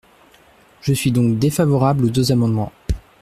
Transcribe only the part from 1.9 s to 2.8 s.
aux deux amendements.